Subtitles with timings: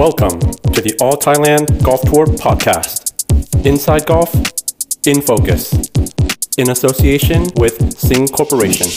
[0.00, 0.40] Welcome
[0.74, 3.12] to the All Thailand Golf Tour podcast.
[3.66, 4.34] Inside Golf,
[5.06, 5.62] in focus,
[6.56, 7.76] in association with
[8.06, 8.88] Sing Corporation.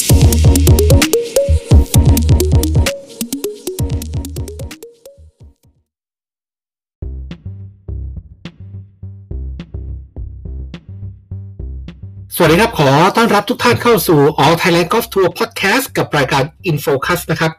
[12.35, 17.51] สวัสดีครับ ขอต้อนรับทุกท่านเข้าสู่ All Thailand Golf Tour Podcast กับรายการ InFocus นะครับ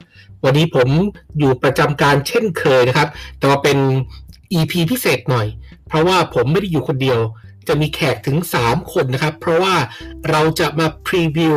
[0.43, 0.89] วันนี้ผม
[1.39, 3.77] อยู่ประจำการเช่นเคยนะครับ แต่ว่าเป็น
[4.53, 5.47] EP พิเศษหน่อย
[5.87, 7.19] เพราะว่าผมไม่ได้อยู่คนเดียว
[7.67, 9.75] จะมีแขกถึง 3 คนนะครับ เพราะว่า
[10.29, 11.55] เราจะมาพรีวิว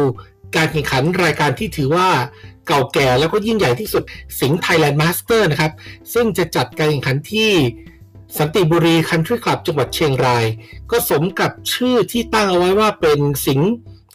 [0.57, 2.09] การแข่งขันรายการที่ถือว่า
[2.67, 4.03] เก่าแก่แล้วก็ยิ่งใหญ่ที่สุด
[4.41, 5.73] สิงห์ Thailand Master นะครับ
[6.13, 7.53] ซึ่งจะจัดการแข่งขันที่
[8.39, 10.45] สันติบุรีคันทรีคลับจังหวัดเชียงราย
[10.91, 13.71] ก็สมกับชื่อที่ตั้งเอาไว้ว่าเป็นสิงห์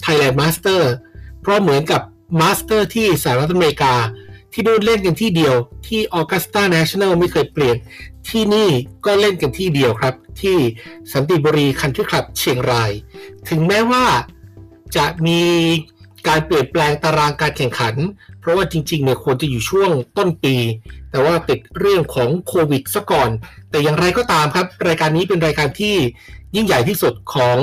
[0.06, 0.82] Thailand Master
[1.42, 2.02] เพราะเหมือนกับ
[2.40, 3.94] มาสเตอร์ที่สหรัฐอเมริกา
[4.54, 5.56] ที่นู่นเล่นกันที่เดียว
[5.88, 7.78] ที่ Augusta National ไม่เคยเปลี่ยน
[8.30, 8.70] ที่นี่
[9.06, 10.58] ก็เล่นกันที่เดียวครับ ที่
[11.14, 12.92] สันติบุรีคันทรีคลับเชียงราย
[13.50, 14.06] ถึงแม้ว่า
[14.96, 15.42] จะมี
[16.28, 17.96] การเปลี่ยนแปลงตารางการแข่งขัน
[18.40, 20.56] เพราะว่าจริงๆเนี่ยควรจะอยู่ช่วงต้นปี
[21.12, 23.30] แต่ว่าติดเรื่องของโควิดซะก่อน
[23.70, 25.96] แต่อย่างไรก็ตามครับ รายการนี้เป็นรายการที่
[26.56, 27.58] ยิ่งใหญ่ที่สุดของ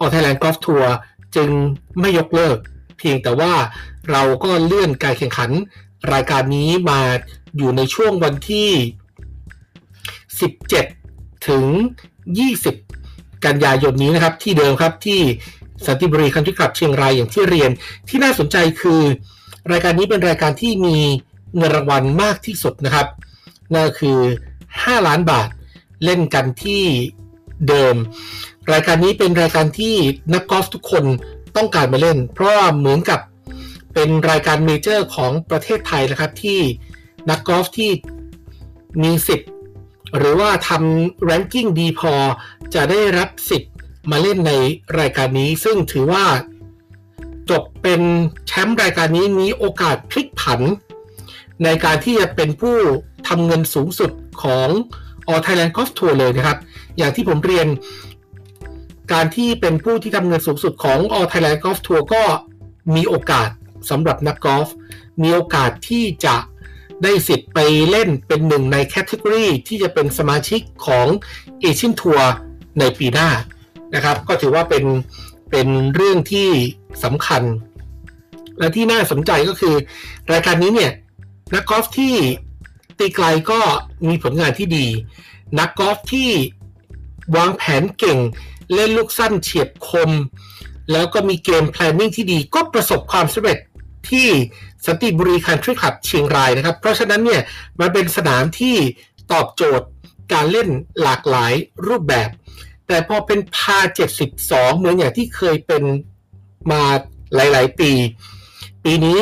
[0.00, 0.86] All Thailand Golf Tour
[1.36, 1.50] จึง
[2.00, 2.58] ไม่ยกเลิก
[2.98, 3.52] เพียงแต่ว่า
[4.10, 5.50] เราก็เลื่อนการแข่งขัน
[6.12, 7.00] รายการนี้มา
[7.56, 8.70] อยู่ในช่วงวันที่
[10.68, 11.64] 17 ถึง
[12.74, 15.20] 20 กันยายนนี้นะครับ ที่เดิมครับที่
[15.86, 17.70] สันติบุรีคันทรีคลับเชียงรายอย่างที่เรียน
[18.08, 19.00] ที่น่าสนใจคือ
[19.72, 20.96] รายการนี้เป็นรายการที่มี
[21.56, 23.06] เงินรางวัลมากที่สุดนะครับ
[23.74, 24.18] นั่นคือ
[24.62, 25.48] 5 ล้านบาท
[26.04, 26.82] เล่นกันที่
[27.68, 27.94] เดิม
[28.72, 29.94] รายการนี้เป็นรายการที่
[30.34, 31.04] นักกอล์ฟทุกคน
[31.56, 33.20] ต้องการมาเล่น เพราะเหมือนกับ
[33.94, 36.60] เป็นรายการเมเจอร์ของประเทศไทยนะครับที่
[37.30, 37.90] นักกอล์ฟที่
[39.02, 39.50] มีสิทธิ์
[40.16, 42.14] หรือว่าทำ ranking ดีพอ
[42.74, 43.72] จะได้รับสิทธิ์
[44.10, 44.52] มาเล่นใน
[44.98, 46.24] รายการนี้ ซึ่งถือว่า
[47.50, 48.00] จบเป็น
[48.46, 50.60] แชมป์รายการนี้มีโอกาสพลิกผัน
[51.64, 52.76] ในการที่จะเป็นผู้
[53.28, 54.10] ทำเงินสูงสุด
[54.42, 54.68] ของ
[55.28, 56.58] All Thailand Golf Tour เลยนะครับ
[56.96, 57.68] อย่างที่ผมเรียน
[59.12, 62.22] การที่เป็นผู้ที่ทำเงินสูงสุดของ All Thailand Golf Tour ก็
[62.96, 63.48] มีโอกาส
[63.88, 64.68] สำหรับนักกอล์ฟ
[65.22, 66.36] มีโอกาสที่จะ
[67.02, 67.58] ได้สิทธิ์ไป
[67.90, 71.06] เล่นเป็นหนึ่งในแคตตากรีที่จะเป็นสมาชิกของ
[71.60, 72.30] เอเชียนทัวร์
[72.78, 73.28] ในปีหน้า
[73.94, 74.84] นะครับ ก็ถือว่าเป็น
[75.50, 76.48] เป็นเรื่องที่
[77.04, 77.42] สำคัญ
[78.58, 79.74] และที่น่าสนใจก็คือ
[80.32, 80.92] รายการนี้เนี่ย
[81.54, 82.14] นักกอล์ฟที่
[82.98, 83.60] ตีไกลก็
[84.08, 84.86] มีผลงานที่ดี
[85.58, 86.30] นักกอล์ฟที่
[87.36, 88.18] วางแผนเก่ง
[88.74, 90.10] เล่นลูกสั้นเฉียบคม
[90.92, 93.58] แล้วก็มีเกม planning ที่ดีก็ประสบความสำเร็จ
[94.08, 94.28] ที่
[94.86, 97.42] สันติบุรีคันทรีคลับเชียงรายนะครับ เพราะฉะนั้นเนี่ย
[97.80, 98.76] มันเป็นสนามที่
[99.32, 99.86] ตอบโจทย์
[100.32, 100.68] การเล่น
[101.02, 101.52] หลากหลาย
[101.88, 102.28] รูปแบบ
[102.86, 103.78] แต่พอเป็นพา
[104.28, 105.82] 72 เหมือนอย่างที่เคยเป็น
[106.70, 106.82] มา
[107.34, 107.90] หลาย ๆ ปี
[108.84, 109.20] ปีนี้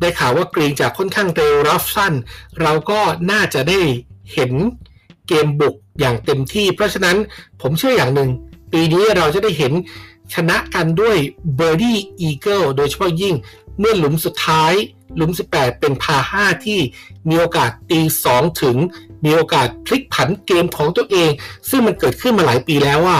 [0.00, 2.12] ได้ข่าวว่ากรีนจากค่อนข้างเร็วรับสั้น
[2.60, 3.00] เราก็
[3.30, 3.80] น่าจะได้
[4.32, 4.52] เห็น
[5.28, 7.16] เกมบุกอย่างเต็มที่ เพราะฉะนั้น
[7.60, 8.30] ผมเชื่ออย่างหนึ่ง
[8.72, 9.72] ปีนี้เราจะได้เห็น
[10.34, 11.16] ชนะกันด้วย
[11.58, 13.34] Birdie Eagle โดยเฉพาะยิ่ง
[13.80, 14.72] เมื่อหลุมสุดท้าย
[15.16, 16.80] หลุม 18 เป็นพา5ที่
[17.28, 18.00] มีโอกาสตี
[18.32, 18.76] 2ถึง
[19.24, 21.30] มีโอกาสพลิกผันเกมของตัวเอง
[21.70, 23.18] ซึ่งมันเกิดขึ้นมาหลายปีแล้วว่า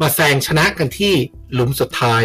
[0.00, 1.14] มาแซงชนะกันที่
[1.52, 2.24] หลุมสุดท้าย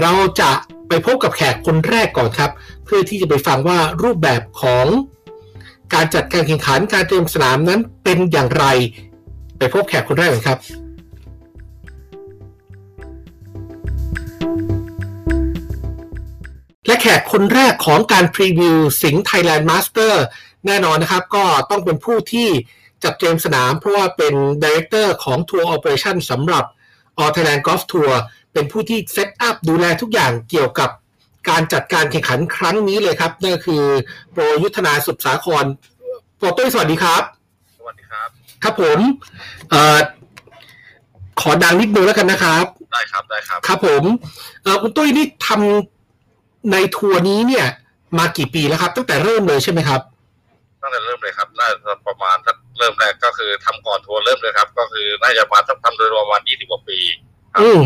[0.00, 0.52] เราจะ
[0.88, 2.50] ไปพบกับแขกคนแรกก่อนครับ
[2.84, 4.86] เพื่อที่จะไปฟังว่ารูปแบบของ
[5.94, 8.64] การจัดการแข่งขันการเตรียมสนามนั้นเป็นอย่างไร
[9.58, 10.58] ไปพบแขกคนแรกกันครับ
[16.86, 20.14] และแขกคนแรกของการพรีวิวสิงห์ Thailand Master
[20.66, 22.48] แน่นอนนะครับ ก็ต้องเป็นผู้ที่
[23.04, 26.64] จัดเตรียมสนาม เพราะว่าเป็น director ของ Tour Operation สำหรับ
[27.22, 28.12] All Thailand Golf Tour
[28.52, 30.90] เป็นผู้ที่ set up ดูแลทุกอย่างเกี่ยวกับ
[31.48, 33.82] การจัดการแข่งขันครั้งนี้เลยครับนั่นก็คือ
[34.32, 35.64] โปรยุทธนาสุดสาคร
[36.36, 37.22] โปรตุ้ยสวัสดีครับ
[37.78, 38.28] สวัสดีครับ
[38.62, 38.98] ครับผม
[39.70, 39.98] เอ่อ
[41.40, 44.02] ขอดังนิดนึงแล้วกันนะครับ ได้ครับได้ครับ ครับผม
[44.62, 45.93] เอ่อคุณตุ้ยนี่ทำ
[46.72, 47.66] ในทัวร์นี้เนี่ย
[48.18, 50.00] มากี่ปีแล้วครับ ตั้งแต่เริ่มเลยใช่ไหมครับ
[50.82, 56.98] ตั้งแต่เริ่มเลยครับน่าจะประมาณถ้าเริ่มแรกก็คือทำก่อนทัวร์เริ่มเลยครับ ก็คือน่าจะมาทำทำโดยประมาณยี่สิบกว่าปี
[57.52, 57.80] ครับอืม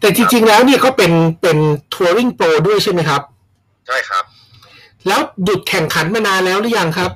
[0.00, 1.12] แต่จริงๆแล้วเนี่ยก็เป็น
[1.42, 1.58] เป็น
[1.94, 3.22] touring pro ด้วยใช่ไหมครับ
[3.86, 4.24] ใช่ครับ
[5.06, 7.10] แล้วหยุดแข่งขันมานานแล้วหรือยังครับ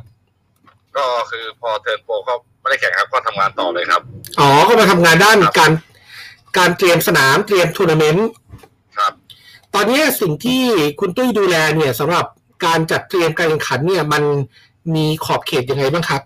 [0.96, 4.00] ก็คือพอ turn pro ก็ไม่ได้แข่งครับก็ทำงานต่อเลยครับ
[4.40, 5.72] อ๋อก็มาทำงานด้านครับการ
[6.58, 8.43] การเตรียมสนามเตรียมทัวร์นาเมนต์ครับ
[9.74, 10.62] ตอนนี้สิ่งที่
[11.00, 12.26] คุณตุ้ยดูแลเนี่ยสำหรับ
[12.64, 14.22] การจัดเตรียมการแข่งขันเนี่ยมัน
[14.94, 16.22] มีขอบเขตยังไงบ้างครับ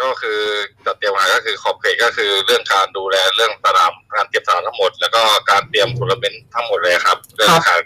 [0.00, 0.40] ก็คือ
[0.84, 7.80] จัดเตรียมมาก็คือขอบเขตก็คือเรื่องการดูแลเรื่องสนามการเตรียมสนามทั้งหมด แล้วก็การเตรียมทัวร์นาเมนต์ทั้งหมดเลยครับเรื่องการ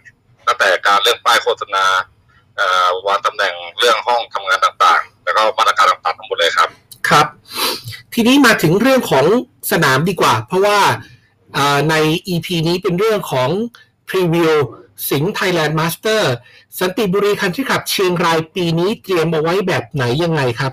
[0.46, 1.84] ตั้งแต่การเรื่องป้ายโฆษณา
[2.56, 6.68] เอ่อวางตำแหน่งเรื่องห้องทำงานต่างๆ แล้วก็มาตรการต่างๆทั้งหมดเลยครับ
[7.08, 7.26] ครับ
[8.14, 9.24] ทีนี้มาถึงเรื่องของ
[9.72, 10.92] สนามดีกว่า เพราะว่าอ่า
[11.90, 11.94] ใน
[12.28, 13.50] EP นี้เป็นเรื่องของ
[14.08, 14.52] พรีวิว
[15.10, 16.32] สิงห์ไทยแลนด์มาสเตอร์
[16.80, 20.72] สันติบุรีคันทรีคลับเชียงรายปีนี้เตรียมเอาไว้แบบไหนยังไงครับ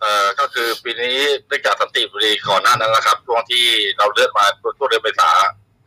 [0.00, 1.16] เอ่อก็คือปีนี้
[1.46, 3.64] เนื่องจากสันติบุรีก่อนหน้านั้นนะครับช่วงที่
[3.98, 5.30] เราเลือกมาช่วงเดือนเมษา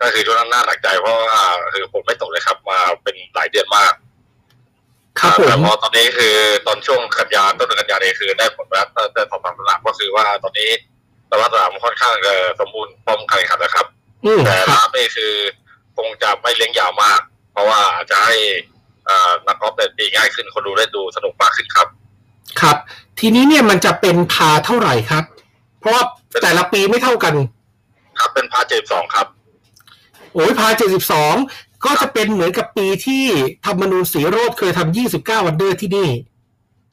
[0.02, 3.94] ก็คือช่วงนั้นน่าหนักใจเพราะว่าคือผมไม่ตกเลยครับ มาเป็นหลายเดือนมาก
[5.22, 6.36] ครับผแต่มพอตอนนี้คือ
[6.68, 10.70] ตอนช่วงกันยาต้นเดือนกันยาเนี่ยคือได้ผลแล้วได้สอบถามสนามก็คือว่าตอนนี้
[11.30, 13.93] สภาพสนามค่อนข้างจะสมบูรณ์พร้อมการแข่งขันนะครับอืม
[14.46, 15.34] แต่ครับน้ำนี่คือ
[15.98, 17.20] คงจะไม่เลี้ยงยาวมาก
[17.52, 18.36] เพราะว่าอาจจะให้
[19.06, 21.88] เอ่อนักกอล์ฟเนี่ยตีง่ายขึ้นคนดูได้ดูสนุกมากขึ้นครับ
[22.62, 22.78] ครับ
[23.20, 25.24] ทีนี้เนี่ยมันจะเป็นพาเท่าไหร่ครับ
[25.80, 26.04] เพราะว่า
[26.42, 27.36] แต่ละปีไม่เท่ากัน
[28.20, 29.28] ครับเป็นพาเจ็ดสองครับ
[30.34, 30.68] โอ้ยพา
[31.30, 33.24] 72ก็จะเป็นเหมือนกับปีที่
[33.66, 36.10] ธรรมนูญสีโรดเคยทำ29วันเดอร์ที่นี่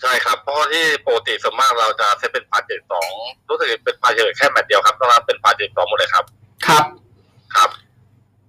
[0.00, 3.10] ใช่ครับ เพราะที่ปกติส่วนมากเราจะใช้เป็นพาเจ็ดสอง
[3.48, 6.24] รู้สึกเป็นพาเจ็ดแค่แมตช์เดียวครับต้องรับเป็นพาเจ็ดสองหมดเลยครับ
[6.66, 6.84] ครับ
[7.54, 7.70] ครับ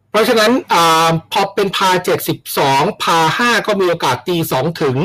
[0.10, 1.90] เพราะฉะนั้นอาพอเป็นพา
[2.48, 4.98] 72พา5ก็มีโอกาสตี2ถึง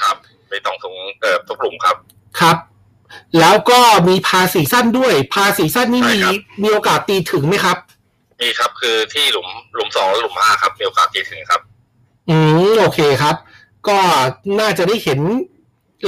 [0.00, 0.16] ครับ
[0.50, 1.96] ไม่ต้องถุงเอ่อทุกกลุ่มครับ
[2.40, 2.56] ครับ
[3.40, 7.76] แล้วก็มีพาสีสั้นด้วย พาสีสั้นนี่มีใช่ครับมีโอกาสตีถึงไหมครับ
[8.40, 11.60] นี่ครับคือที่หลุมหลุมสองและหลุมห้าครับมีโอกาสตีถึงครับ
[12.28, 12.36] อื
[12.68, 13.36] มโอเคครับ
[13.88, 13.98] ก็
[14.60, 15.20] น่าจะได้เห็น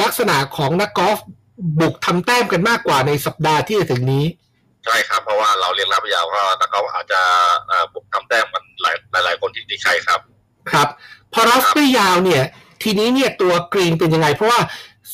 [0.02, 1.18] ลักษณะของนักกอล์ฟ
[1.80, 4.24] บุกทำแต้มกันมากกว่าในสัปดาห์ที่จะถึงนี้
[4.88, 7.20] ใช่ครับ เพราะว่าเราเรียนรับยาวก็นักกอล์ฟอาจจะ
[7.66, 10.20] เอ่อบุกทำแต้มกันหลายหลายหลายคนที่ที่ใช่ครับ
[10.72, 10.88] ครับ
[11.32, 12.42] พอรับไม่ยาวเนี่ย
[12.82, 14.60] ทีนี้เนี่ยตัวกรีนเป็นยังไง เพราะว่า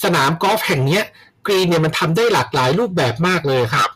[0.03, 1.03] สนามกอล์ฟแห่งเนี้ย
[1.47, 3.91] กรีนเนี่ยมันทำได้หลากหลายรูปแบบมากเลยครับ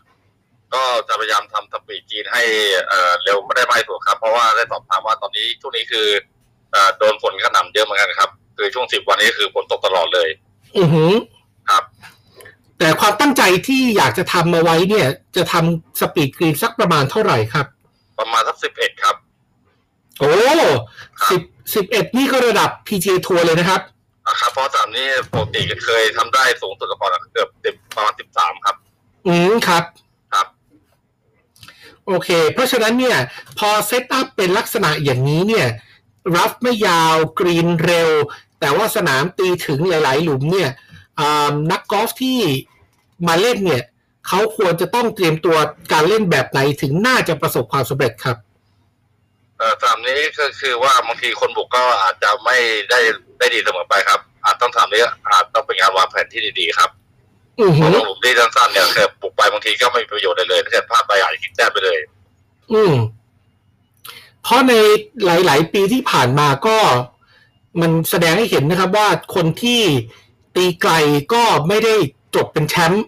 [0.74, 2.42] ก็จะพยายามทำสปีดจีนให้
[2.88, 6.06] เอ่อเร็วไม่ได้มากที่สุดครับ เพราะว่าได้สอบถามว่าตอนนี้ช่วงนี้คือ
[6.72, 10.28] เอ่อโดนฝนกระหน่ำเยอะเหมือนกันครับ คือช่วงสิบวันนี้คือฝนตกตลอดเลย
[10.78, 11.12] อือหือ
[11.68, 11.82] ครับ
[12.78, 17.66] แต่ความตั้งใจที่อยากจะทำมาไว้เนี่ย จะทำสปีดกรีนสักประมาณเท่าไหร่ครับ
[18.18, 19.16] ประมาณสักสิบเอ็ดครับ
[20.20, 20.32] โอ้
[21.20, 21.42] ครับสิบ
[21.74, 23.80] สิบเอ็ดนี่ก็ระดับ PGA ทัวร์เลยนะครับ
[24.26, 28.76] อะครับเพราะสามนี้ปกติเคยทำได้สูงสุดก่อนเกือบสิบประมาณสิบสามครับ
[29.26, 29.84] อืมครับ
[30.32, 30.46] ครับ
[32.06, 33.18] โอเค เพราะฉะนั้นเนี่ย
[33.58, 35.66] พอเซตอัพเป็นลักษณะอย่างนี้เนี่ย
[36.36, 38.10] รับไม่ยาวกรีนเร็ว
[38.60, 40.87] แต่ว่าสนามตีถึงหลาย ๆ หลุมเนี่ยอ่า
[41.70, 42.38] นักกอล์ฟที่
[43.28, 43.82] มาเล่นเนี่ย
[44.28, 45.56] เขาควรจะต้องเตรียมตัว
[45.92, 48.36] การเล่นแบบไหนถึงน่าจะประสบความสำเร็จครับ
[49.58, 52.56] เอ่อสามนี้ก็คือว่าบางทีคนบุกก็อาจจะไม่
[52.90, 53.00] ได้
[53.38, 56.90] ได้ดีเสมอไปครับ อาจต้องทำนี้อาจต้องเป็นงานวางแผนที่ดีๆครับ
[57.60, 61.98] อือเพหืราะอว่าหลุมที่สั้นๆเนี่ยคือบุกไปบางทีก็ไม่มีประโยชน์อะไรเลยถ้าเกิดพลาดไปอาจจะกินแต้มไปเลย
[62.72, 62.94] อืม
[64.42, 64.72] เพราะใน
[65.24, 66.76] หลาย ๆ ปีที่ผ่านมาก็
[67.80, 69.82] มันแสดงให้เห็นนะครับว่าคนที่
[70.58, 70.92] ตีไกล
[71.32, 71.94] ก็ไม่ได้
[72.36, 73.04] จบเป็นแชมป์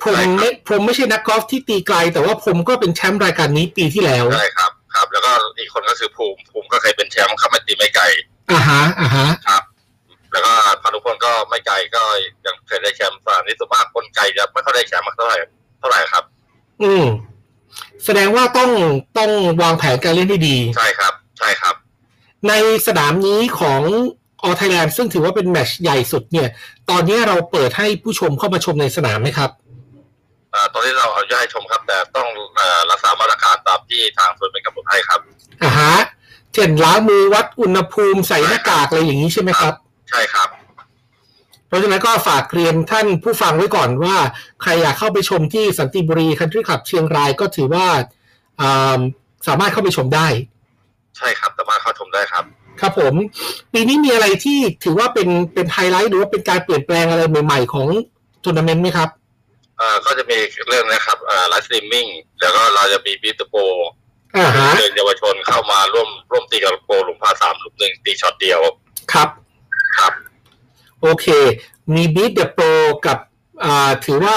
[0.00, 8.04] พรหมไม่พรหมไม่ใช่นักกอล์ฟที่ตีไกล แต่ว่าพรหมก็เป็นแชมป์รายการนี้ปีที่แล้วใช่ครับครับ แล้วก็อีกคนก็คือภูมิภูมิก็เคยเป็นแชมป์ครับไม่ตีไม่ไกล
[8.50, 9.62] อ่าฮะอ่าฮะครับ
[10.32, 12.02] แล้วก็พานุพลก็ไม่ไกลก็
[12.46, 15.36] ยังเคยได้แชมป์สามนี้ส่วนมากคนไกลจะไม่ค่อยได้แชมป์มากเท่าไหร่
[15.78, 16.24] เท่าไหร่ครับ
[16.82, 17.04] อืม
[18.04, 18.70] แสดงว่าต้อง
[19.18, 19.30] ต้อง
[19.62, 21.74] วางแผนการเล่นให้ดี ใช่ครับ ใช่ครับ
[22.48, 22.52] ใน
[22.86, 23.82] สนามนี้ของ
[24.42, 26.48] ออไทยแลนด์ซึ่งถือว่าเป็นแมตช์ใหญ่สุดเนี่ย
[26.90, 29.50] ตอนนี้เราเปิดให้ผู้ชมเข้ามาชมในสนามไหมครับ
[30.52, 35.20] เอ่อตอนนี้เราเอาย่าให้ชมครับ แต่ต้องเอ่อรักษามาตรการตามที่ทางส่วนเป็นกำหนดให้ครับ
[35.62, 35.94] อ่าฮะ
[36.54, 39.74] เช่นล้างมือวัดอุณหภูมิใส่หน้ากากอะไรอย่างนี้ใช่ไหมครับ
[40.10, 40.48] ใช่ครับ
[41.66, 44.16] เพราะฉะนั้นก็ฝากเรียนท่านผู้ฟังไว้ก่อนว่า
[44.62, 47.86] ใครอยากเข้าไปชมที่สันติบุรีคันทรีคลับเชียงรายก็ถือว่า
[48.60, 49.00] อ่า
[49.48, 50.28] สามารถเข้าไปชมได้
[51.16, 52.44] ใช่ครับสามารถเข้าชมได้ครับ
[52.80, 53.14] ครับผม
[53.72, 57.86] ปีนี้มีอะไรที่ถือว่าเป็นเป็นไฮไลท์หรือว่าเป็นการเปลี่ยนแปลงอะไรใหม่ๆของ
[58.44, 59.08] ทัวร์นาเมนต์ไหมครับ
[59.78, 62.06] เอ่อก็จะมีเรื่องนะครับเอ่อ live streaming
[62.40, 63.56] แล้วก็เราจะมี Beat the Pro
[64.36, 68.60] อ่าฮะเชิญเยาวชนเข้ามาร่วมร่วมตีกับโปรหลุมพาร์สามหลุมหนึ่งตีช็อตเดียว
[69.12, 69.28] ครับ
[69.98, 70.12] ครับ
[71.02, 71.26] โอเค
[71.94, 72.66] มีบี t เดอะโปร
[73.06, 73.18] กับ
[73.64, 74.36] อ่าถือว่า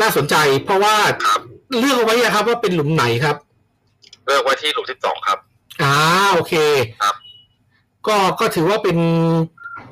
[0.00, 0.94] น่าสนใจ เพราะว่า
[1.26, 1.40] ครับ
[1.78, 3.36] เลือกเอาไว้นะครับว่าเป็นหลุมไหนครับ
[4.26, 5.38] เลือกไว้ที่หลุมที่สองครับ
[5.82, 5.94] อ่า
[6.34, 6.54] โอเค
[7.02, 7.14] ครับ
[8.08, 8.96] ก็ก็ถือว่าเป็น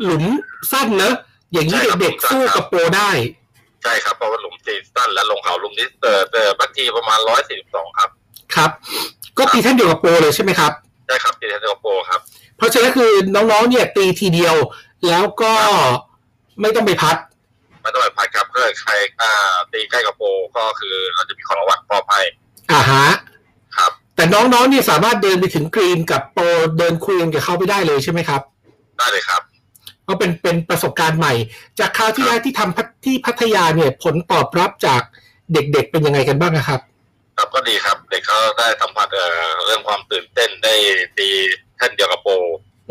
[0.02, 0.24] หลุม
[0.72, 1.14] สั้นเนอะ
[1.52, 3.10] อย่างนี้ใช่ครับเด็กหลุมสั้นๆสู้ครับกับโปรได้
[3.82, 8.08] ใช่ครับเพราะว่าหลุมตีสั้นและลงเขาหลุมนี้เออเออบางทีประมาณร้อยสี่สิบสองครับ
[8.54, 8.70] ครับ
[9.38, 10.72] ก็ตีแท่านเดียวกับโปรเลยใช่ไหมครับ
[11.06, 12.20] ใช่ครับตีเทนโปครับ
[12.56, 14.56] เพราะฉะนั้นคือน้องๆเนี่ยตีทีเดียว
[15.06, 15.52] แล้วก็
[16.60, 17.16] ไม่ต้องไปพัด
[17.82, 22.20] ไม่ต้องไปพัดครับเพื่อใครอ่าตีใกล้กับโปรก็คือเราจะมีของรางวัลมอบให้
[22.72, 23.16] อ่าฮะครับ
[24.16, 26.44] แต่น้องๆเนี่ยสามารถเดินไปถึงกรีนกับโปร
[26.78, 28.42] เดินคุยกันกับเขาไปได้เลยใช่ไหมครับ
[28.98, 29.42] ได้เลยครับ
[30.08, 31.34] ก็เป็นเป็นประสบการณ์ใหม่
[31.78, 35.02] จากคราวที่แล้วที่ทำพัทที่พัทยาเนี่ยผลตอบรับจาก
[35.52, 36.80] เด็กๆเป็นยังไงกันบ้างอะครับ
[37.36, 40.74] ครับก็ดีครับ เด็กเขาได้สัมผัสเอ่อเรื่องความตื่นเต้นได้
[41.18, 41.28] ตี
[41.76, 42.32] แท่นเดียวกับโปร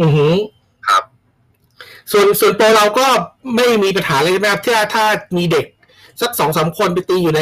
[0.02, 0.34] อือหือ
[0.88, 1.04] ครับ
[2.12, 3.08] ส่วนส่วนโปรเราก็
[3.56, 5.06] ไม่มีปัญหาเลยใช่ไหมครับถ้าถ้า
[5.38, 5.66] มีเด็ก
[6.22, 7.42] สักสองสามคนไปตีอยู่ใน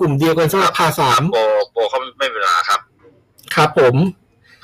[0.00, 1.42] กลุ่มเดียวกันสำหรับพาร์สามโปร
[1.72, 2.80] โปรเขาไม่มีปัญหาครับ
[3.56, 3.96] ครับผม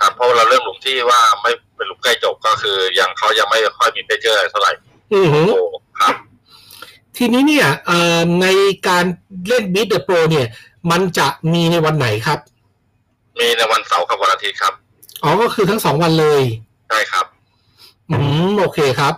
[0.01, 4.73] ครับเพราะเราเรื่องหลุมที่ว่าไม่เป็นหลุมใกล้จบก็คือยังเขายังไม่ค่อยมี pressure เท่าไหร่
[5.15, 5.63] อือหือโปร
[6.01, 6.15] ครับ
[7.17, 8.47] ทีนี้เนี่ยเอ่อใน
[8.89, 9.05] การ
[9.49, 10.47] เล่นบิ t เดอะโปรเนี่ย
[10.91, 12.39] มันจะมีในวันไหนครับ
[13.41, 14.75] มีในวันเสาร์กับวันอาทิตย์ครับ
[15.23, 16.43] อ๋อก็คือทั้งสองวันเลย
[16.89, 17.27] ใช่ครับ
[18.11, 18.17] อื
[18.49, 19.15] มโอเคครับ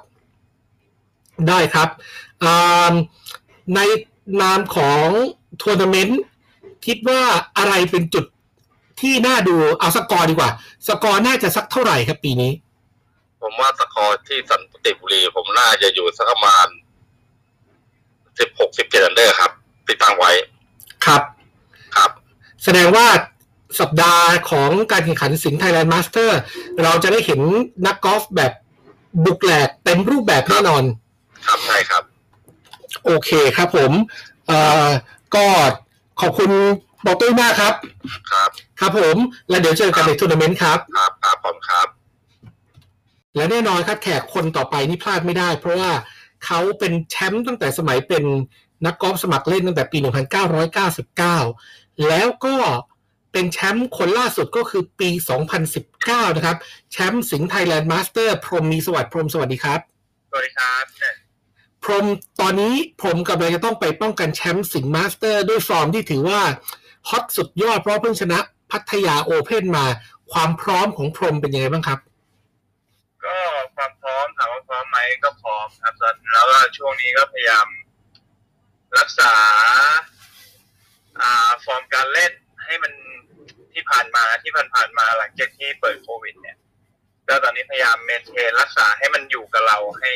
[1.48, 1.88] ได้ครับ
[2.42, 2.92] อ่า
[3.74, 3.80] ใน
[4.40, 5.06] นามของ
[5.62, 6.20] ทัวร์นาเมนต์
[6.86, 7.20] คิดว่า
[7.58, 8.24] อะไรเป็นจุด
[9.04, 10.50] ที่น่าดูเอาสกอร์ดีกว่า
[10.88, 12.52] สกอร์น่าจะสักเท่าไหร่ครับปีนี้
[13.42, 16.66] ผมว่าสกอร์ที่สันติบุรี ผมน่าจะอยู่สักประมาณ
[18.38, 19.50] สิบหกสิบเจ็ด under ครับ
[19.86, 20.30] ที่ตั้งไว้
[21.06, 21.22] ครับ
[21.96, 22.10] ครับ
[22.64, 23.06] แสดงว่า
[23.80, 26.38] สัปดาห์ของการแข่งขันสิงห์ไทยแลนด์มาสเตอร์
[26.82, 27.40] เราจะได้เห็น
[27.86, 28.52] นักกอล์ฟแบบ
[29.24, 30.84] บุกแหลกเต็มรูปแบบแน่นอน
[31.46, 32.02] ครับใช่ครับ
[33.04, 33.92] โอเคครับผม
[34.46, 34.86] เอ่อ
[35.34, 35.46] ก็
[36.20, 36.50] ขอบคุณ
[37.06, 37.74] โปรตุ้ยมากครับ
[38.32, 39.16] ครับ ครับผม
[39.48, 41.88] แล้วเดี๋ยวเจอกันในทัวร์นาเมนต์ครับ ครับครับผมครับ
[43.36, 45.90] และแน่นอนครับแขกคนต่อไปนี่พลาดไม่ได้ เพราะว่า
[46.44, 48.24] เขาเป็นแชมป์ตั้งแต่สมัยเป็น
[48.86, 49.98] นักกอล์ฟสมัครเล่นตั้งแต่ปี
[51.22, 52.56] 1999 แล้วก็
[53.32, 55.10] เป็นแชมป์คนล่าสุดก็คือปี
[55.72, 56.56] 2019 นะครับ
[56.92, 59.80] แชมป์สิงห์ไทยแลนด์มาสเตอร์ พรหมมีสวัสดิ์พรหมสวัสดีครับ
[60.30, 60.84] สวัสดีครับ
[61.84, 62.06] พรหม
[62.40, 66.40] ตอนนี้พรหมกำลังจะต้องไปป้องกันแชมป์สิงห์มาสเตอร์ ด้วยฟอร์มที่ถือว่า
[67.08, 68.38] ฮอตสุดยอดเพราะเพิ่งชนะ
[68.70, 69.84] พัทยาโอเพ่นมา
[70.32, 71.98] ความพร้อมของพรหมเป็นยังไงบ้างครับ
[73.24, 73.36] ก็
[73.76, 75.94] ความพร้อมถามว่าพร้อมไหมก็พร้อมครับ
[76.32, 77.66] แล้วก็ช่วงนี้ก็พยายาม
[78.98, 79.32] รักษา
[81.20, 82.32] อ่า ฟอร์มการเล่น
[82.64, 82.92] ให้มัน
[83.72, 86.56] ที่ผ่านมาที่ผ่านๆมาหลังจากที่เปิดโควิด เนี่ย
[87.28, 90.12] ก็ตอนนี้พยายาม maintain รักษาให้มันอยู่กับเราให้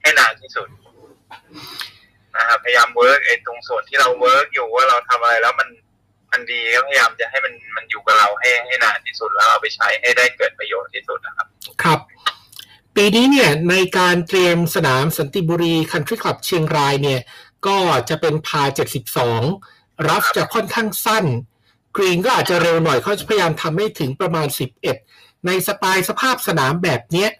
[0.00, 0.68] ให้นานที่สุด
[2.36, 5.68] นะครับพยายาม work ไอ้ตรงส่วนที่เรา work อยู่ว่าเราทำอะไรแล้วมัน
[6.34, 11.46] มันดีก็พยายามจะให้มันมันอยู่กับเราให้ให้นานที่สุดแล้วเอาไปใช้ให้ได้เกิดประโยชน์ที่สุดนะครับ
[11.82, 12.00] ครับ
[12.96, 17.20] ปีนี้เนี่ยในการเตรียมสนามสันติบุรีคันทรีคลับเชียงรายเนี่ย
[17.66, 18.62] ก็จะเป็นพา
[19.34, 21.24] 72 รับจะค่อนข้างสั้น
[21.96, 24.46] กรีนก็อาจจะเร็วหน่อยเขาจะพยายามทำให้ถึงประมาณ
[24.96, 27.30] 11 ในสไตล์สภาพสนามแบบเนี้ย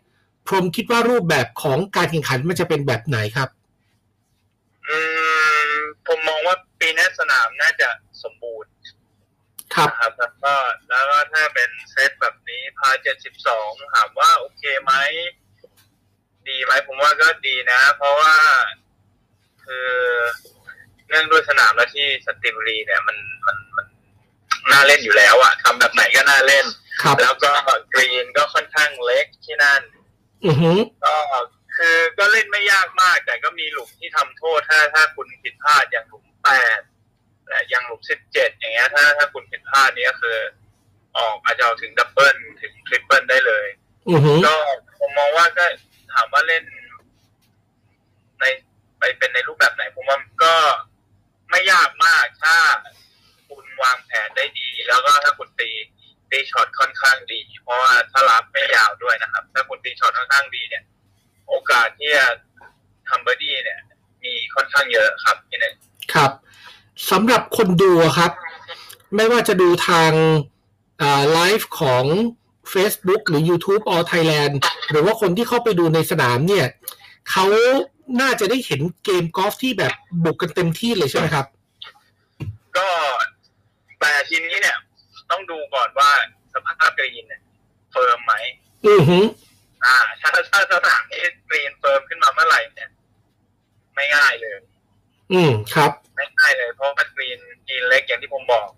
[0.47, 3.49] พรหมคิดว่ารูปแบบของการแข่งขันมันจะเป็นแบบไหนครับ
[4.89, 4.99] อื
[5.75, 7.89] ม ผมมองว่าปีนี้สนามน่าจะ
[8.23, 8.71] สมบูรณ์
[9.77, 10.55] ครับนะครับแล้วก็
[10.89, 14.93] แล้วก็ถ้าเป็นเซตแบบนี้พาเจ็ดสิบสองถามว่าโอเคไหม
[16.49, 18.35] ดีไหมผมว่าก็ดีนะ เพราะว่า
[19.65, 19.91] คือ
[21.09, 23.17] เนื่องด้วยสนามแล้วที่สนติบุรีเนี่ยมัน
[23.47, 23.87] มันมัน
[24.71, 26.67] น่าเล่นอยู่แล้วอะทำแบบไหนก็น่าเล่น
[27.03, 27.53] ครับแล้วก็
[27.95, 29.83] กรีนก็ค่อนข้างเล็กที่นั่น
[30.45, 31.15] อือหือก็
[31.77, 36.94] คือก็เล่นไม่ยากมาก แต่ก็มีหลุมที่ทำโทษถ้าถ้าคุณผิดพลาดอย่างหลุมแปดและ
[37.69, 40.37] อย่างหลุมสิบเจ็ดอย่างเงี้ยถ้าถ้าคุณผิดพลาดเนี้ก็คือ
[41.17, 43.67] ออกอาจจะเอาถึง double ถึง triple ได้เลย
[44.09, 44.55] อือหือก็
[44.99, 45.65] ผมมองว่าก็
[46.13, 46.65] ถามว่าเล่น
[48.41, 48.45] ใน
[48.99, 50.55] ไปเป็นในรูปแบบไหน ผมว่าก็
[51.51, 52.57] ไม่ยากมากถ้า
[53.49, 55.71] คุณวางแผนได้ดี แล้วก็ถ้าคุณตี
[56.31, 60.85] ตีช็อตค่อนข้างดี เพราะว่าถ้า rough ไม่ยาวด้วยนะครับ ถ้าคุณตีช็อตค่อนข้างดีเนี่ย
[61.49, 62.27] โอกาสที่จะ
[63.09, 63.81] ทำเบอร์ดี้เนี่ย
[64.25, 65.75] มีค่อนข้างเยอะครับที่หนึ่ง
[66.15, 66.31] ครับ
[67.11, 68.33] สำหรับคนดูอะครับ
[69.17, 70.13] ไม่ว่าจะดูทาง
[71.33, 72.05] ไลฟ์ของ
[72.73, 74.55] Facebook หรือ YouTube All Thailand
[74.91, 76.67] หรือว่าคนที่เข้าไปดูในสนามเนี่ย
[77.31, 77.47] เขา
[78.21, 79.93] น่าจะได้เห็นเกมกอล์ฟที่แบบ
[80.25, 81.47] บุกกันเต็มที่เลยใช่ไหมครับ
[82.77, 82.89] ก็
[84.01, 84.77] แต่ทีนี้เนี่ย
[85.31, 86.11] ต้องดูก่อนว่า
[86.53, 87.43] สภาพกรีนเนี่ย
[87.93, 88.35] firm ไหม
[88.87, 89.25] อือหือ
[89.85, 92.91] อ่าถ้าถ้าสนามนี้กรีน firm ขึ้นมาเมื่อไหร่เนี่ย
[93.95, 94.57] ไม่ง่ายเลย
[95.33, 98.69] อืมครับ ไม่ง่ายเลยเพราะว่ากรีนกรีนเล็กอย่างที่ผมบอก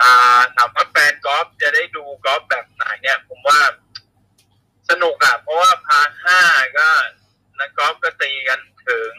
[0.00, 3.58] อ่าถามว่าแฟนกอล์ฟจะได้ดูกอล์ฟแบบไหนเนี่ย ผมว่า
[4.90, 6.40] สนุกอะเพราะว่าพาร์ห้า
[6.78, 6.88] ก็
[7.58, 9.14] นักกอล์ฟก็ตีกันถึง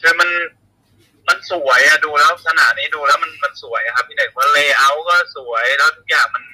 [0.00, 0.30] คือมัน
[1.28, 6.44] มันสวยอะดูแล้วสนามนี้ดูแล้วมันมันสวยอะครับพี่เด็กว่า layout ก็สวยแล้วทุกอย่างมัน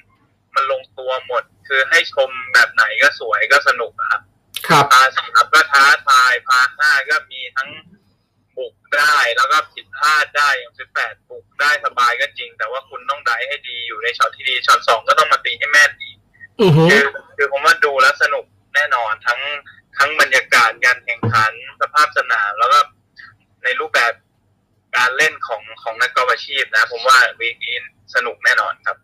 [0.55, 4.21] มันลงตัวหมด คือให้ชมแบบไหนก็สวยก็สนุกอะครับ
[4.67, 7.69] ครับพาสามก็ท้าทายพาห้าก็มีทั้ง
[8.97, 16.17] ได้แล้วก็ผิดพลาดได้อย่างสิบแปดบุกได้สบายก็จริง แต่ว่าคุณต้องได้ให้ดีอยู่ในช็อตที่ดีช็อตสองก็ต้องมาตีให้แม่นอีก
[16.61, 17.03] อือหือคือ
[17.37, 18.45] คือผมว่าดูแล้วสนุก
[18.75, 19.39] แน่นอนทั้ง
[19.97, 22.79] ทั้งบรรยากาศการแข่งขันสภาพสนามแล้วก็
[23.63, 24.13] ในรูปแบบ
[24.97, 27.75] การเล่นของของนักกอล์ฟอาชีพนะ ผมว่าวีคนี้
[28.15, 28.97] สนุกแน่นอนครับ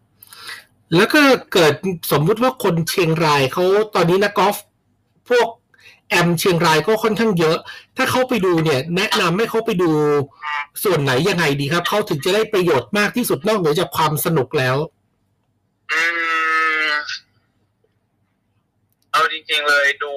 [0.95, 1.21] แล้วก็
[1.53, 1.73] เกิด
[2.11, 3.63] สมมุติว่าคนเชียงรายเขา
[3.95, 4.57] ตอนนี้นักกอล์ฟ
[5.29, 5.47] พวก
[6.11, 7.57] แอมเชียงรายก็ค่อนข้างเยอะ
[7.97, 9.91] ถ้าเขาไปดูเนี่ย แนะนำให้เขาไปดู
[10.83, 14.77] ส่วนไหนยังไงดีครับ เขาถึงจะได้ประโยชน์มากที่สุดนอกเหนือจากความสนุกแล้ว
[15.91, 16.03] อื
[16.87, 16.91] ม
[19.11, 20.13] เอาจริงๆเลยดู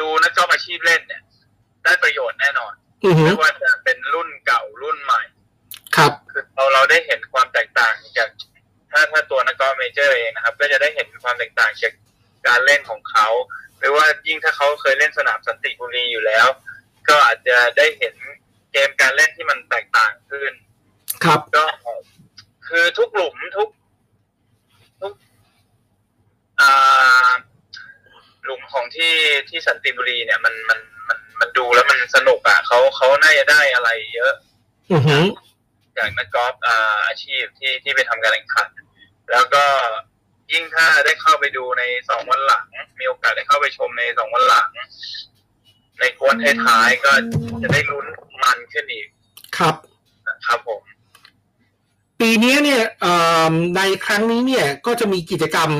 [0.00, 1.22] ดูนักกอล์ฟอาชีพเล่นเนี่ย
[1.84, 2.72] ได้ประโยชน์แน่นอน
[3.04, 5.22] อือหือไม่ว่าจะเป็นรุ่นเก่ารุ่นใหม่
[5.96, 8.28] ครับ คือเราเราได้เห็นความแตกต่างจาก
[8.90, 11.92] ถ้าถ้าตัวนักกอล์ฟเมเจอร์เองนะครับ ก็จะได้เห็นความแตกต่างจาก
[12.46, 13.28] การเล่นของเขา
[13.78, 16.46] หรือว่ายิ่งถ้าเขาเคยเล่นสนามสันติบุรีอยู่แล้ว
[17.08, 18.14] ก็อาจจะได้เห็น
[18.72, 20.52] เกมการเล่นที่มันแตกต่างขึ้น
[21.24, 21.64] ครับก็
[22.68, 23.68] คือทุกหลุมทุก
[25.00, 25.12] ทุก
[26.60, 27.30] อ่า
[28.44, 29.14] หลุมของที่
[29.48, 34.32] ที่สันติบุรีเนี่ยมันมันมันมันดูแล้วมันสนุกอะเขาเขาน่าจะได้อะไรเยอะ
[34.92, 35.24] อือหือ
[35.96, 38.68] จากนักกอล์ฟอ่าอาชีพที่ที่ไปทำการแข่งขัน
[39.30, 39.64] แล้วก็
[40.52, 42.66] ยิ่งถ้าได้เข้าไปดูในสองวันหลัง
[43.00, 44.68] มีโอกาสได้เข้าไปชมในสองวันหลัง
[46.00, 47.12] ในกวนท้ายๆก็
[47.62, 48.06] จะได้ลุ้น
[48.42, 49.06] มันขึ้นอีก
[49.56, 49.74] ครับ
[50.28, 50.82] นะครับผม
[52.20, 53.12] ปีนี้เนี่ยเอ่
[53.52, 55.70] อในครั้งนี้เนี่ยก็จะมีกิจกรรม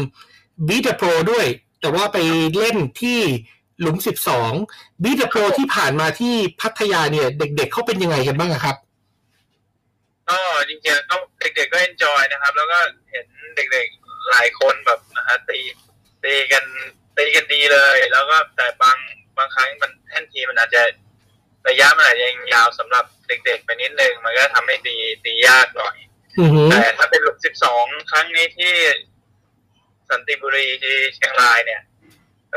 [0.68, 1.46] Beat the Pro ด้วย
[1.80, 2.18] แต่ว่าไป
[2.58, 3.20] เล่นที่
[3.80, 3.96] หลุม
[4.50, 8.76] 12 Beat the Pro ที่ผ่านมาที่พัทยาเนี่ย เด็กๆเขาเป็นยังไงกันบ้างอะครับ
[10.28, 12.78] ก็จริงๆก็เด็กๆก็เอนจอยนะครับ แล้วก็
[13.10, 13.97] เห็นเด็กๆ
[14.30, 15.58] หลายคนแบบนะฮะตี
[16.24, 16.64] ตีกัน
[17.16, 18.98] ตีกันดีเลย แล้วก็แต่บาง
[19.36, 20.82] บางครั้งมันแท่นทีมันอาจจะ
[21.68, 25.96] ระยะมันอาจจะยังยาวสำหรับเด็กๆไปนิดนึง มันก็ทำให้ตีตียากหน่อย
[26.38, 28.72] อือหือแต่ถ้าเป็นหลุมสิบสองครั้งนี้ที่
[30.10, 31.82] สันติบุรีที่เชียงรายเนี่ย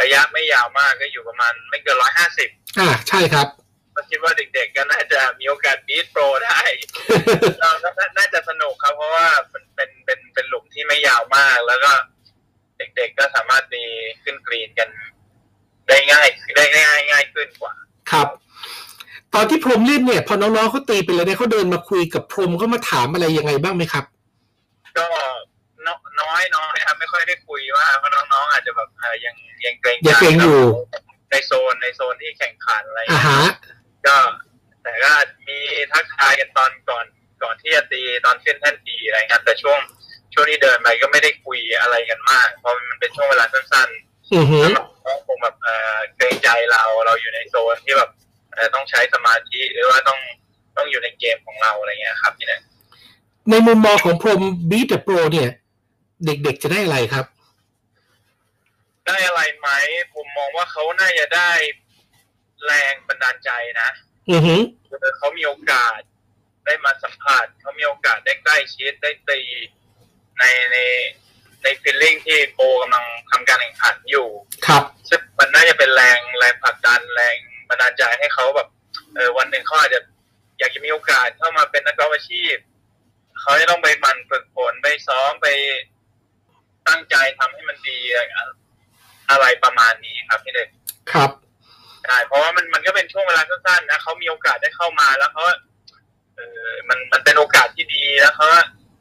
[0.02, 3.48] ระยะไม่ยาวมากก็อยู่ประมาณไม่เกินร้อยห้าสิบอ่าใช่ครับ
[3.96, 6.60] ก็คิดว่าเด็กๆก็น่าจะมีโอกาสบีทโปรได้
[7.60, 11.92] เราก็น่าจะสนุกครับเพราะว่ามันเป็นเป็นเป็นหลุมที่ไม่ยาวมาก แล้วก็
[12.78, 13.84] เด็กๆก็สามารถตี
[14.24, 14.90] ขึ้นกรีนกัน
[15.88, 17.74] ได้ง่ายได้ง่ายง่ายขึ้นกว่า
[18.12, 18.28] ครับ
[19.34, 24.06] ตอนที่พรหมเล่นเนี่ย พอน้องๆเขาตีไปแล้วเนี่ยเขาเดินมาคุยกับพรหมเขามาถามอะไรยังไงบ้างไหมครับ
[24.98, 25.06] ก็
[25.88, 25.90] น
[26.22, 30.60] น้อยน้อยครับไม่ค่อยได้คุยว่าเพราะน้องๆอาจจะแบบเอ่อยังยังเกรงใจยังเกรงอยู่
[31.32, 33.52] ในโซนในโซนที่แข่งขันอะไรอย่างอ่าเงี้ยฮะ
[34.08, 34.18] ก็
[34.84, 35.12] แต่ก็
[35.48, 35.58] มี
[35.92, 37.06] ทักทายกันตอนก่อน
[37.44, 39.80] ก่อนที่จะตีตอนขึ้นแท่นตีอะไรเงี้ยแต่ช่วง
[40.34, 43.90] ช่วงที่เดินไปก็ไม่ได้คุยอะไรกันมาก เพราะมันเป็นช่วงเวลาสั้น
[44.34, 48.10] อือๆหือแล้วน้องคงแบบเอ่อเกรงใจเราเราอยู่ในโซนที่แบบ
[48.54, 50.20] เอ่อต้องใช้สมาธิหรือว่าต้อง
[50.78, 52.62] ต้องอยู่ในเกมของเราอะไรเงี้ยครับพี่เนี่ย
[53.50, 55.50] ในมุมมองของพรหม Beat the Pro เนี่ย
[56.26, 57.26] เด็กๆจะได้อะไรครับ
[59.08, 59.70] ได้อะไรไหม
[60.14, 61.52] ผมมองว่าเขาน่าจะได้
[62.66, 63.90] แรงบันดาลใจนะ
[64.30, 66.00] อือหือคือเขามีโอกาส
[66.66, 69.42] ได้มาสัมผัสเขามีโอกาสได้ใกล้ชิดได้ตี
[70.40, 70.78] ในใน
[71.64, 74.28] ในฟีลลิ่งที่โปรกำลังทำการแข่งขันอยู่
[74.68, 77.36] ครับซึ่งมันน่าจะเป็นแรงแรงผลักดันแรง
[77.70, 78.68] บันดาลใจให้เขาแบบ
[79.16, 80.00] เออวันหนึ่งเขาอาจจะ
[80.60, 82.56] อยากจะมีโอกาสเข้ามาเป็นนักกอล์ฟอาชีพ
[83.40, 85.48] เขาจะต้องไปหมันฝึกฝนไปซ้อมไป
[86.88, 88.00] ตั้งใจทำให้มันดี
[89.30, 90.68] อะไรประมาณนี้ครับพี่เด็ก
[91.12, 91.32] ครับ
[92.06, 95.44] ใช่เพราะว่ามันมันก็เป็นช่วงเวลาสั้นๆนะเขามีโอกาสได้เข้ามาแล้วเขา
[96.36, 98.46] เออมันมันเป็นโอกาสที่ดีแล้วเขา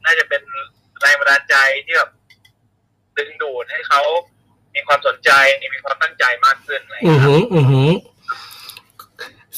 [0.05, 0.41] น่าจะเป็น
[0.99, 2.09] แรงบันดาลใจที่แบบ
[3.17, 4.01] ดึงดูดให้เขา
[4.75, 5.31] มีความสนใจ
[5.75, 7.89] มีความตั้งใจมากขึ้นอะไรอือยครับหือ อือหือ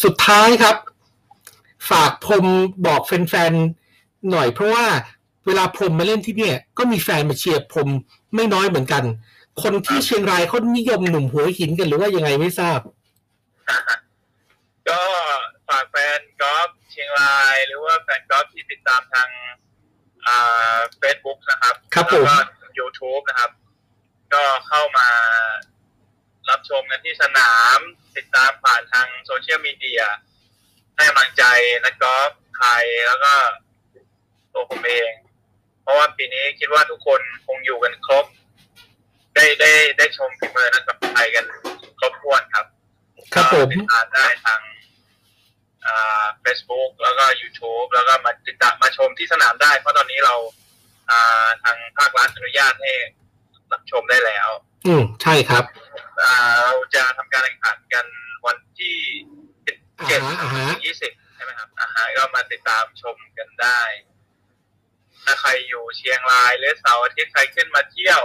[0.04, 0.76] สุดท้ายครับ
[1.90, 2.46] ฝากพรม
[2.88, 4.86] บอกแฟนๆหน่อยเพราะว่า
[5.46, 7.90] เวลาพรมมาเล่นที่เนี่ย ก็มีแฟนมาเชียร์พรม
[8.36, 9.04] ไม่น้อยเหมือนกัน
[9.62, 12.80] คนที่เชียงรายเขานิยมหนุ่มหัวหินกันหรือว่ายังไงไม่ทราบ
[14.90, 15.02] ก็
[15.68, 19.30] ฝากแฟนกอล์ฟเชียงราย หรือว่าแฟนกอล์ฟที่ติดตามทาง
[20.26, 23.52] อ่าเฟซบุ๊กนะครับครับแล้วก็ผม YouTube นะครับ
[24.34, 25.10] ก็เข้ามา
[26.50, 27.80] รับชมกันที่สนาม
[28.16, 30.04] ติดตามผ่านทางโซเชียลมีเดีย
[30.96, 31.44] ให้กำลังใจ
[31.86, 33.34] นักกอล์ฟไทยแล้วก็
[34.54, 35.12] ตัวผมเอง
[35.82, 38.26] เพราะว่าปีนี้คิดว่าทุกคนคงอยู่กันครบ
[39.36, 41.46] ได้ได้ได้ชมฝีมือนักกอล์ฟไทยกัน
[42.00, 42.66] ครบถ้วนครับ
[43.34, 44.62] ครับผมก็ติดตามได้ทาง
[45.86, 50.36] อ่า Facebook แล้วก็ YouTube แล้วก็มาติดตามมาชมที่สนามได้ เพราะตอนนี้เรา
[51.12, 52.94] อ่าทางภาครัฐอนุญาตให้
[53.72, 54.50] รับชมได้แล้ว
[54.88, 55.64] อืมใช่ครับ
[56.24, 56.34] อ่า
[56.64, 58.06] เราจะทำการแข่งขันกัน
[58.46, 58.98] วันที่
[59.64, 63.82] เจ็ดอ่าฮะอ่าฮะถึงยี่สิบใช่ไหมครับอ่าฮะก็มาติดตามชมกันได้
[65.24, 68.22] ถ้าใครอยู่เชียงรายหรือเสาร์อาทิตย์ใครขึ้นมาเที่ยว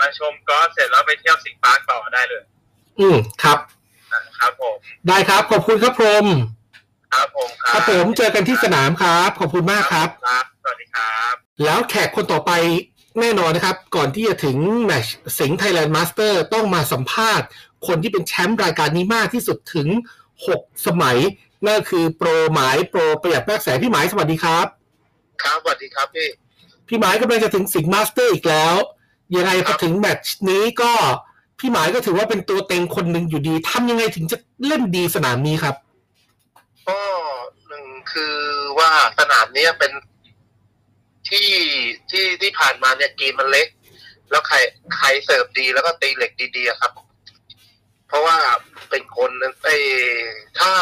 [0.00, 2.44] มาชมกอล์ฟเสร็จแล้วไปเที่ยวสิงห์ปาร์คต่อได้เลย
[3.00, 3.79] อืมครับนะ
[4.38, 4.76] ครับผม
[5.08, 6.26] ได้ครับ ขอบคุณครับพรหม
[7.12, 12.52] ครับผมคครับรับผมเจอกันที่สนามครับ ขอบคุณมากครับ ครับ สวัสดีครับ แล้วแขกคนต่อไป
[13.20, 17.46] แน่นอนนะครับ ก่อนที่จะถึงแมตช์สิงห์ไทยแลนด์มาสเตอร์ต้องมาสัมภาษณ์
[17.86, 19.88] คนที่เป็นแชมป์รายการนี้มากที่สุดถึง
[20.38, 21.18] 6 สมัย
[21.66, 24.66] นั่นก็คือโปรหมายโปรประหยัด มากแสงพี่หมายสวัสดีครับ
[25.42, 26.28] ครับสวัสดีครับพี่
[26.88, 28.74] พี่หมายกำลังจะถึงสิงห์มาสเตอร์อีกแล้ว
[29.36, 30.92] ยังไงพอถึงแมตช์นี้ก็
[31.60, 35.74] พี่หมายก็ถือว่าเป็นตัวเต็งคนหนึ่งอยู่ดีทำยังไงถึงจะเล่นดีสนามนี้ครับ
[36.88, 37.00] ก็
[37.68, 38.36] หนึ่งคือ
[38.78, 39.92] ว่าสนามเนี้ยเป็น
[41.28, 41.50] ที่
[42.10, 43.66] ที่ที่ผ่านมาเนี่ยกรีนมันเล็ก
[44.30, 44.56] แล้วใคร
[44.96, 46.92] ใครเสิร์ฟดีแล้วก็ตีเหล็กดีๆอะครับ
[48.08, 48.36] เพราะว่า
[48.90, 49.30] เป็นคน
[49.62, 49.76] ไอ้
[50.60, 50.72] ถ้า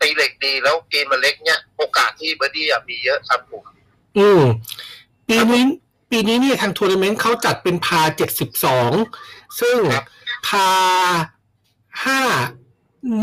[0.00, 3.62] ตีเหล็กดีแล้วกรีนมันเล็กเนี่ยโอกาสที่เบอร์ดี้อะมีเยอะครับผม
[4.18, 4.42] อืม
[5.28, 5.62] ปีนี้
[6.10, 8.92] ปีนี้เนี่ยทางทัวร์นาเมนต์เขาจัดเป็นพาร์เจ็ดสิบสอง
[9.60, 10.06] ซึ่งครับ
[10.46, 10.68] พาร์
[12.04, 12.20] ห้า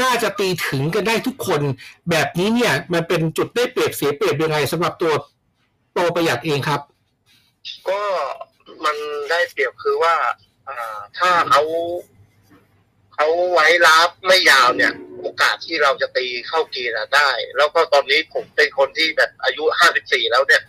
[0.02, 1.62] น่าจะตีถึงกันได้ทุกคน
[2.10, 5.14] แบบนี้เนี่ย มันเป็นจุดได้เปรียบเสียเปรียบยังไงสำหรับตัว
[5.92, 6.82] โปรประหยัดเองครับ
[7.90, 8.02] ก็
[8.86, 8.96] มัน
[9.32, 10.16] ได้เปรียบคือว่า
[10.68, 10.70] อ
[11.18, 11.62] ถ้าเขา
[13.14, 20.62] เขาไว้รับไม่ยาวเนี่ย โอกาสที่เราจะตีเข้าเกีอะได้ แล้วก็ตอนนี้ผมเป็นคนที่แบบอายุห้าสิบสี่แล้วเนี่ย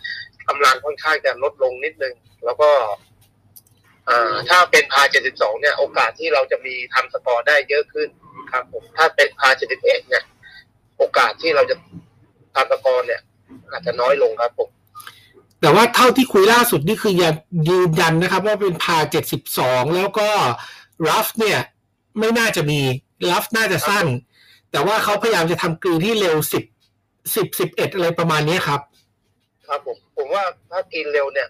[0.47, 2.69] กำลังค่อนข้างจะลดลงนิดนึง แล้วก็
[4.49, 8.09] ถ้าเป็นพาเจ็ดสิบสองเนี่ยโอกาสที่เราจะมีทำสกอร์ได้เยอะขึ้น
[8.51, 10.23] ครับผมถ้าเป็นพาเจ็ดสิบเอ็ดเนี่ย
[10.97, 11.75] โอกาสที่เราจะ
[12.55, 13.21] ทำสกอร์เนี่ย
[13.71, 14.69] อาจจะน้อยลงครับผม
[15.61, 17.33] แต่ว่าเท่าที่คุยล่าสุดนี่คือยัง
[17.69, 20.29] ยืนยันนะครับ ว่าเป็นพาเจ็ดสิบสองแล้วก็
[21.07, 21.59] รัฟเนี่ย
[22.19, 22.79] ไม่น่าจะมี
[23.31, 24.05] รัฟน่าจะสั้น
[24.71, 26.63] แต่ว่าเขาพยายามจะทำกรีนที่เร็วสิบ
[27.35, 28.81] สิบสิบเอ็ดอะไรประมาณนี้ครับ
[29.67, 31.47] ครับผม ผมว่าถ้ากินเร็วเนี่ย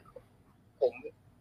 [0.82, 0.93] ผม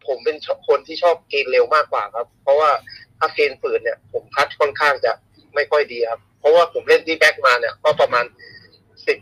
[0.07, 0.37] ผมเป็น
[0.67, 2.71] คนที่ชอบกินเร็วมากกว่าครับ เพราะว่า
[3.19, 5.11] ถ้ากินฝืนเนี่ย ผมคัดค่อนข้างจะ
[5.55, 8.25] ไม่ค่อยดีครับ เพราะว่าผมเล่นที่แบ็กมาเนี่ย ก็ประมาณ
[9.07, 9.17] สิบ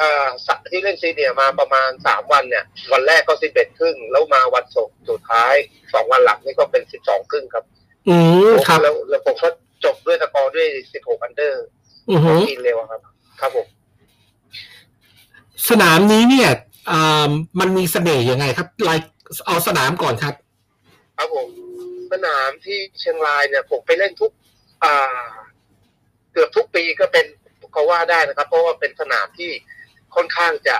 [0.00, 5.54] อ่าสะที่เล่น senior มาประมาณสามวันเนี่ย วันแรกก็สิบเอ็ดครึ่งแล้วมาวันศุกร์สุดท้าย
[5.92, 7.64] สองวันหลังนี่ก็เป็นสิบสองครึ่งครับ
[8.08, 8.16] อื
[8.50, 9.48] มครับแล้วแล้วผมก็
[9.84, 11.64] จบด้วยสกอร์ด้วยสิบหก under
[12.10, 13.00] อือฮึกรีนเร็วอะครับ
[13.40, 13.66] ครับผม
[15.68, 16.50] สนามนี้เนี่ย
[16.90, 18.98] อ่ามันมีเสน่ห์ยังไงครับไลาย
[19.46, 20.34] เอาสนามก่อนครับ
[21.16, 21.48] ครับผม
[22.12, 24.32] สนามที่เชียงรายเนี่ยผมไปเล่นทุก
[24.84, 25.28] อ่า
[26.32, 27.26] เกือบทุกปีก็เป็น
[27.74, 29.50] ก็ว่าได้นะครับ เพราะว่าเป็นสนามที่
[30.14, 30.76] ค่อนข้างจะ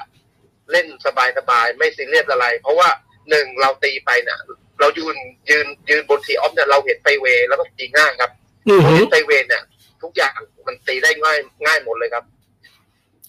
[0.70, 2.88] เล่นสบายๆไม่ซีเรียสอะไร เพราะว่า
[3.30, 4.38] หนึ่งเราตีไปเนี่ย
[4.80, 5.16] เรายืน
[5.50, 8.30] ยืนยืนบน tee off เนี่ยเราเห็นไฟเวย์แล้วก็ตีง่ายครับ
[8.68, 9.62] อือฮึเห็นไฟเวย์เนี่ย
[10.02, 12.24] ทุกอย่างมันตีได้ง่ายง่ายหมดเลยครับ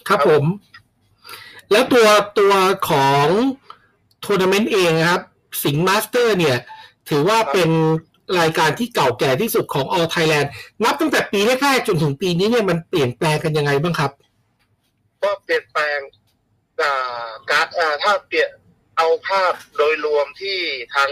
[0.08, 0.44] ครับผม
[1.72, 2.08] แล้วตัว
[2.40, 2.54] ตัว
[2.90, 3.28] ของ
[4.26, 5.22] ทัวร์นาเมนต์เองนะครับ
[5.64, 6.58] สิงห์มาสเตอร์เนี่ย
[7.10, 7.70] ถือว่าเป็น
[8.40, 10.48] รายการที่เก่าแก่ที่สุดของ All Thailand
[10.84, 14.12] นับตั้งแต่ปีแรกๆจนถึงปีนี้เนี่ยมันเปลี่ยนแปลงกันยังไงบ้างครับ
[15.24, 16.00] ก็เปลี่ยนแปลง
[16.82, 18.50] อ่าการอ่าถ้าเปลี่ยน
[18.98, 20.58] เอาภาพโดยรวมที่
[20.96, 21.10] ทาง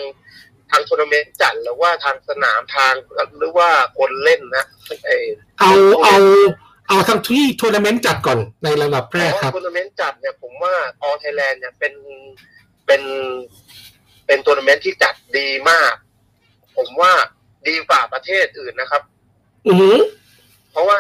[0.72, 2.94] ทางทัวร์นาเมนต์จัดหรือว่าทางสนามทาง
[3.38, 4.66] หรือว่าคนเล่นนะ
[5.06, 5.18] ไอ้
[5.60, 5.72] เอา
[6.04, 6.18] เอา
[6.88, 11.94] เอาทั้งที่ทัวร์นาเมนต์จัดก่อนในระดับแรกครับทัวร์นาเมนต์จัดเนี่ยผมว่าAll Thailand เนี่ยเป็น
[12.94, 13.10] เป็น
[14.28, 15.94] เป็นทัวร์นาเมนต์ที่จัดดีมาก
[16.78, 17.14] ผมว่า
[17.68, 19.02] ดีกว่าประเทศอื่นนะครับ
[19.68, 19.92] อือฮึ
[20.72, 21.00] เพราะว่า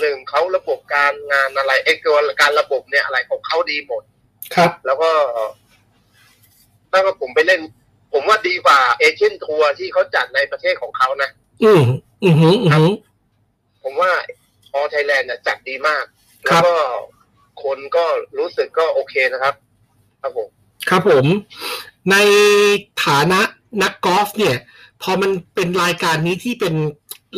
[0.00, 4.02] หนึ่งเขาระบบการงานอะไรไอ้ตัวการระบบเนี่ยอะไรของเขาดีหมด
[4.54, 5.10] ครับ แล้วก็
[6.90, 7.60] ถ้าว่าผมไปเล่น
[8.12, 11.30] ผมว่าดีกว่า Asian Tour ที่เขาจัดในประเทศของเขานะ
[11.64, 11.82] อืม
[12.24, 12.86] อือฮึอือฮึ
[13.82, 14.12] ผมว่า
[14.74, 16.04] All Thailand จัดดีมาก
[16.48, 16.76] ครัแล้วบก็
[17.64, 18.04] คนก็
[18.38, 19.54] รู้สึกก็โอเคนะครับ
[20.22, 20.48] ครับผม
[20.88, 21.26] ครับผม
[22.10, 22.16] ใน
[23.04, 23.40] ฐานะ
[23.82, 24.56] นักกอล์ฟเนี่ย
[25.02, 26.74] พอมันเป็นรายการนี้ที่เป็น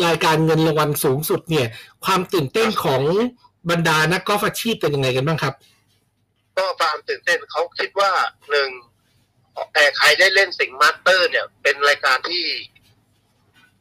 [0.07, 1.67] รายการเงินรางวัลสูงสุดเนี่ย
[2.05, 3.03] ความตื่นเต้นของ
[3.71, 5.55] บรรดานักกอล์ฟอาชีพเป็นยังไงกันบ้างครับ
[6.57, 8.11] ก็ความตื่นเต้นเขาคิดว่า
[8.51, 8.69] หนึ่ง
[9.75, 12.45] แต่ใครได้เล่นสิงห์มาสเตอร์ เนี่ย เป็นรายการที่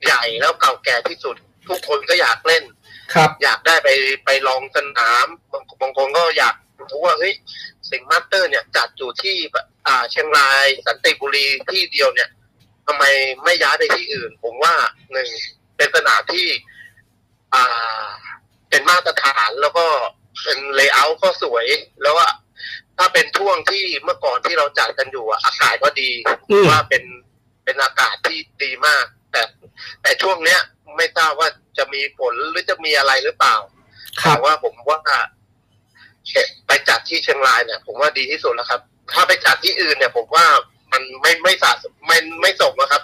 [0.06, 1.36] ใหญ่แล้วเก่าแก่ที่สุด
[1.70, 2.64] ทุกคนก็อยากเล่น
[3.14, 3.90] ครับ อยากได้ไป
[4.26, 7.34] ไปลองสนามบางบางคนก็อยากรู้ว่าเฮ้ย
[7.92, 9.36] สิงห์มาสเตอร์เนี่ยจัดอยู่ที่
[9.88, 12.30] อ่าเชียงรายสันติบุรีที่เดียวเนี่ย
[12.86, 13.04] ทำไม
[13.44, 14.74] ไม่ย้ายไปที่อื่น ผมว่า
[15.12, 15.28] หนึ่ง
[15.78, 16.48] เป็นสนามที่
[17.54, 18.06] อ่า
[18.70, 19.86] เป็นมาตรฐานแล้วก็
[20.44, 21.66] เป็น layout ก็สวย
[22.02, 22.30] แล้วว่า
[22.98, 26.10] ถ้าเป็นช่วงที่เมื่อก่อนที่เราจัดกันอยู่อะอากาศก็ดี
[26.52, 27.04] อืมว่าเป็น
[27.64, 29.42] เป็นอากาศที่ดีมาก แต่
[30.02, 30.60] แต่ช่วงเนี้ย
[30.98, 33.56] ไม่ทราบว่าจะมีฝนหรือจะมีอะไรหรือเปล่า
[34.22, 35.00] ครับแต่ว่าผมว่า
[36.68, 38.82] ไปจัดที่เชียงรายเนี่ย ผมว่าดีที่สุดแล้วครับ
[39.14, 40.46] ถ้าไปจัดที่อื่นเนี่ย ผมว่า
[40.92, 43.02] มันไม่ไม่สะสมไม่ไม่สมนะครับ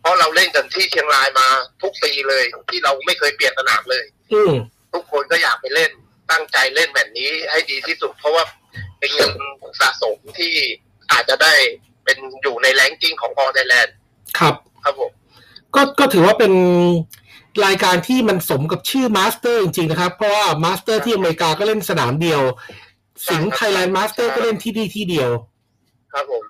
[0.00, 1.46] เพราะเราเล่นกันที่เชียงรายมา
[1.82, 4.54] ทุกปีเลย ที่เราไม่เคยเปลี่ยนสนามเลย อืม
[4.94, 5.90] ทุกคนก็อยากไปเล่น
[6.30, 8.44] ตั้งใจเล่นแบบนี้ให้ดีที่สุด เพราะว่า
[8.98, 9.32] เป็นเงิน
[9.80, 10.52] สะสมที่
[11.12, 11.54] อาจจะได้
[12.04, 13.94] เป็นอยู่ใน ranking ของ All Thailand
[14.38, 15.10] ครับ ครับผม
[15.74, 16.52] ก็ก็ถือว่าเป็น
[17.64, 22.40] รายการที่มันสมกับชื่อมาสเตอร์จริงๆนะครับ เพราะว่ามาสเตอร์ที่อเมริกาก็เล่นสนามเดียว
[23.28, 25.30] สิงห์ไทยแลนด์มาสเตอร์ก็เล่นที่นี่ที่เดียว
[26.12, 26.44] ครับผม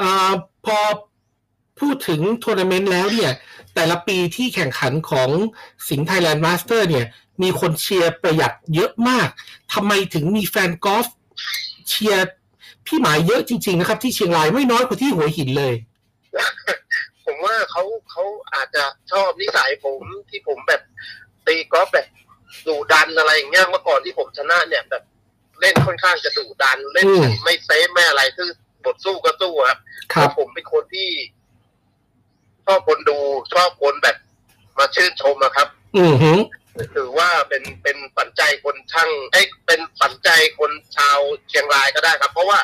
[0.00, 0.32] อา
[0.66, 0.78] พอ
[1.80, 3.32] พูดถึงทัวร์นาเมนต์แล้วเนี่ย
[3.74, 5.30] แต่ละปีที่แข่งขันของ
[5.88, 7.06] สิงห์ไทยแลนด์มาสเตอร์เนี่ย
[7.42, 9.28] มีคนเชียร์ประหยัดเยอะมาก
[9.72, 11.06] ทำไมถึงมีแฟนกอล์ฟ
[11.88, 12.24] เชียร์
[12.86, 15.74] พี่หมายเยอะจริง ๆ นะครับ ที่เชียงรายไม่น้อยกว่าที่หัวหินเลย
[17.28, 20.82] ผมว่าเขาเขาอาจจะชอบนิสัยผมที่ผมแบบ
[21.46, 22.06] ตีกอล์ฟแบบ
[22.66, 25.02] ดุดันอะไรอย่างเงี้ยเมื่อก่อนที่ผมชนะเนี่ยแบบ
[25.60, 28.50] เล่นค่อนข้างจะดุดัน เล่นอืมไม่ safe ไม่อะไรคือ
[28.84, 29.78] บทสู้ก็สู้ครับ
[30.14, 31.10] ครับผมเป็นคนที่
[32.66, 33.18] ชอบคนดู
[33.54, 34.16] ชอบคนแบบ
[34.78, 36.38] มาชื่นชมอะครับ อือหือ
[36.96, 42.58] ถือว่าเป็นเป็นฝันใจคนช่างเอ้ยเป็นฝันใจคนชาวเชียงรายก็ได้ครับ เพราะว่า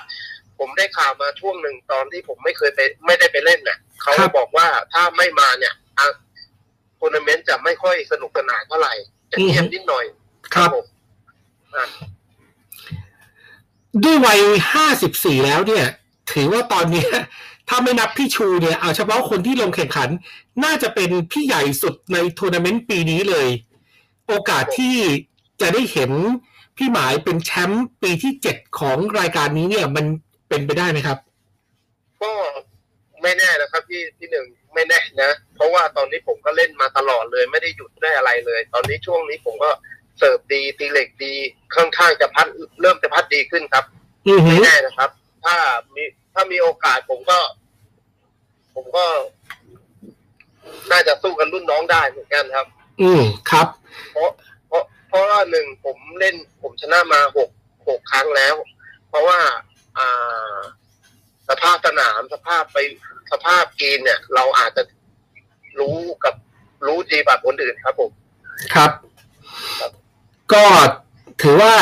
[0.59, 6.07] ผมได้ข่าวมาช่วงหนึ่งตอนที่ผมไม่เคยไป ไม่ได้ไปเล่นเนี่ยเขาครับบอกว่าถ้าไม่มาเนี่ยอะ
[6.99, 8.95] ทัวร์นาเมนต์จะไม่ค่อยสนุกสนานเท่าไหร่
[9.31, 10.05] จะเงียบนิดหน่อย
[10.55, 10.85] ครับผม
[11.77, 11.87] อะ
[14.05, 14.41] ด้วยวัย
[14.73, 15.87] ห้าสิบสี่แล้วเนี่ย
[16.33, 17.11] ถือว่าตอนเนี้ย
[17.69, 20.09] ถ้าไม่นับพี่ชูเนี่ย เอาเฉพาะคนที่ลงแข่งขัน
[20.65, 23.49] น่าจะเป็นพี่ใหญ่สุดในทัวร์นาเมนต์ปีนี้เลย
[24.29, 24.97] โอกาสที่
[25.61, 26.11] จะได้เห็น
[26.77, 30.07] พี่หมายเป็นแชมป์ปีที่เจ็ดของรายการนี้เนี่ย มัน
[30.49, 31.19] เป็นไปได้ไหมครับ
[32.23, 32.33] ก็
[33.23, 39.71] ไม่แน่นะครับพี่พี่หนึ่งไม่แน่นะ เพราะว่าตอนนี้ผมก็เล่นมาตลอดเลยไม่ได้หยุดได้อะไรเลย ตอนนี้ช่วงนี้ผมก็
[40.19, 41.35] เสิร์ฟดีตีเหล็กดี
[41.75, 42.47] ค่อนข้างจะพัด
[42.81, 43.85] เริ่มจะพัดดีขึ้นครับ
[44.29, 45.11] อือหืไม่อแน่นะครับ
[45.45, 45.57] ถ้า
[45.95, 46.05] มี
[46.35, 47.39] ถ้ามีโอกาสผมก็
[48.75, 49.07] ผมก็
[50.93, 52.67] น่าจะสู้กันรุ่นน้องได้เหมือนกันครับ
[53.03, 53.67] อืมครับ
[54.13, 54.31] เพราะ
[54.69, 57.49] เพราะเพราะว่าหนึ่งผมเล่นผมชนะมาหก
[57.89, 58.55] หกครั้งแล้ว
[59.09, 59.55] เพราะว่าอ่า
[61.49, 62.79] สภาพสนามสภาพไป
[63.33, 64.83] สภาพกีนเนี่ย เราอาจจะ
[65.81, 66.35] รู้กับ
[66.87, 68.11] รู้ดีกว่าคนอื่นครับผม
[68.75, 68.91] ครับ
[70.53, 70.65] ก็
[71.43, 71.75] ถือว่า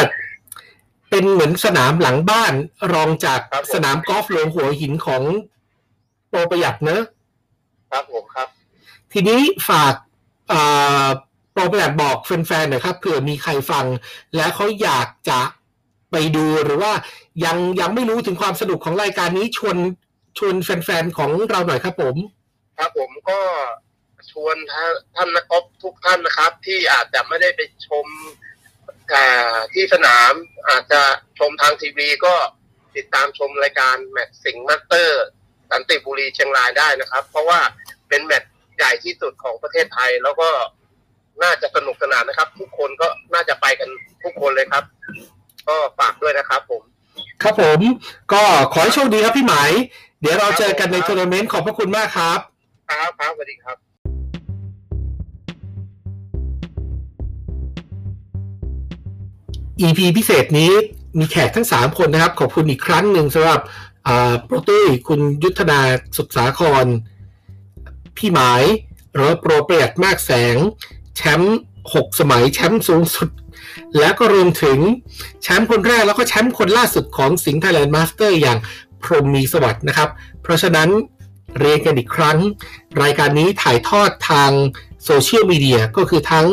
[1.11, 2.53] เป็นเหมือนสนามหลังบ้าน
[2.93, 5.23] รองจากครับผมสนามกอล์ฟหลวงหัวหินของ
[6.29, 7.03] โปรประหยัดเนอะ
[7.91, 8.49] ครับผมครับ
[9.13, 9.95] ทีนี้ฝาก
[10.49, 10.61] เอ่
[11.05, 11.07] อ
[11.53, 13.87] โปรประหยัดบอกแฟนๆหน่อยครับเผื่อมีใครฟัง
[14.37, 15.41] และเขาอยากจะ
[16.11, 16.93] ไปดูหรือว่า
[17.45, 19.77] ยังยังไม่รู้ถึงความสนุกของรายการนี้ชวน
[20.39, 22.17] ชวนแฟนๆของเราหน่อยครับผม
[22.79, 23.41] ครับผมก็
[24.31, 24.57] ชวน
[25.17, 28.07] ท่านนักกอล์ฟทุกท่านนะครับ ที่อาจจะไม่ได้ไปชม
[29.13, 29.25] อ่
[29.75, 30.33] ที่สนาม
[30.69, 31.03] อาจจะ
[31.39, 32.35] ชมทางทีวีก็
[32.97, 35.25] ติดตามชมรายการแมตช์สิงห์มาสเตอร์
[35.71, 37.61] สันติบุรีเชียงรายได้นะครับ เพราะว่า
[38.09, 40.49] เป็นแมตช์ใหญ่ที่สุดของประเทศไทย แล้วก็
[41.43, 43.89] น่าจะสนุกสนานนะครับ ทุกคนก็น่าจะไปกัน
[44.25, 44.85] ทุกคนเลยครับ
[45.69, 46.83] ก็ฝากด้วยนะครับผม
[47.43, 47.81] ครับผม
[48.33, 49.71] ก็ขอให้โชคดีครับพี่หมาย
[50.21, 52.39] เดี๋ยวเราเจอกันในทัวร์นาเมนต์ขอบพระคุณมากครับ
[52.91, 53.77] ครับครับสวัสดีครับ
[59.81, 60.73] EP พิเศษนี้
[61.19, 63.61] มีแขกทั้ง 3 คนนะครับ ขอบคุณอีกครั้งหนึ่งสำหรับ
[64.07, 65.81] อ่าโปรตุ้ยคุณยุทธนา
[66.17, 66.87] สุดสาคร
[68.17, 68.63] พี่หมาย
[69.13, 70.57] หรือว่าโปรเปรตมากแสง
[71.17, 73.29] แชมป์6สมัยแชมป์สูงสุด
[73.99, 74.79] แล้วก็รวมถึง
[75.43, 78.59] แชมป์คนแรกแล้วก็แชมป์คนล่าสุดของสิงห์ไทยแลนด์มาสเตอร์อย่าง
[79.03, 80.09] พรหมมีสวัสดิ์นะครับ
[80.43, 80.89] เพราะฉะนั้น
[81.59, 82.39] เรียนกันอีกครั้ง
[83.03, 84.51] รายการนี้ถ่ายทอดทาง
[85.05, 86.47] โซเชียลมีเดียก็คือทั้ง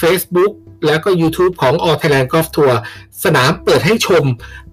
[0.00, 0.52] Facebook
[0.86, 2.74] แล้วก็ YouTube ของ All Thailand Golf Tour
[3.24, 4.24] สนามเปิดให้ชม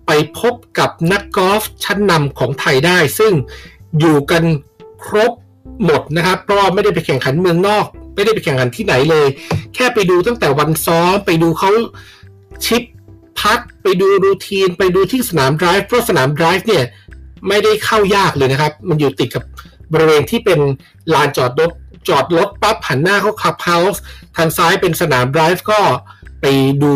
[0.05, 3.33] ไปพบกับนักกอล์ฟชั้นนำของไทยได้ ซึ่ง
[3.99, 4.43] อยู่กัน
[5.05, 5.31] ครบ
[5.85, 7.85] หมดนะครับ เพราะไม่ได้ไปแข่งขันเมืองนอก
[8.19, 9.27] ไม่ได้ไปแข่งขันที่ไหนเลย
[9.75, 11.71] แค่ไปดูตั้งแต่วันซ้อมไปดูเขา
[12.65, 12.83] ชิป
[13.39, 16.85] พัดไปดูรูทีน ไปดูที่สนามไดรฟ์เพราะสนามไดรฟ์เนี่ย
[17.47, 19.43] ไม่ได้เข้ายากเลยนะครับ มันอยู่ติดกับ
[19.93, 20.59] บริเวณที่เป็น
[21.13, 21.71] ลานจอดรถ
[22.09, 24.01] จอดรถปั๊บหันหน้าเข้าคลับเฮาส์
[24.37, 25.79] ทางซ้ายเป็นสนามไดรฟ์ก็
[26.41, 26.45] ไป
[26.83, 26.93] ดู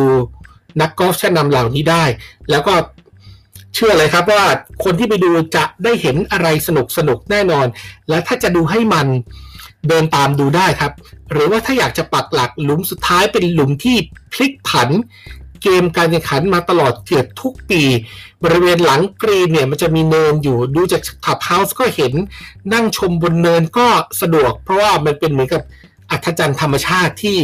[0.81, 2.03] นักกอล์ฟชั้นนำเหล่านี้ได้
[2.49, 2.73] แล้วก็
[3.75, 4.43] เชื่อเลยครับว่า
[4.83, 7.67] คนที่ไปดูจะได้เห็นอะไรสนุกสนุกแน่นอน
[8.09, 9.07] และถ้าจะดูให้มัน
[9.87, 10.91] เดินตามดูได้ครับ
[11.31, 13.95] หรือว่าถ้าอยากจะปักหลักหลุมสุดท้ายเป็นหลุมที่
[14.33, 14.89] พลิกผัน
[15.63, 17.81] เกมการแข่งขันมาตลอดเกือบทุกปี
[18.43, 22.13] บริเวณหลังกรีนเนี่ยมันจะมีเนินอยู่ดูจากขับเฮาส์ก็เห็น
[22.73, 23.87] นั่งชมบนเนินก็
[24.21, 25.61] สะดวก เพราะว่ามันเป็นเหมือนกับ
[26.11, 27.37] อัศจรรย์ธรรมชาติที่